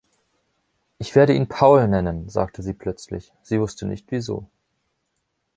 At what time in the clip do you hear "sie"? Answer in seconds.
2.63-2.73, 3.43-3.61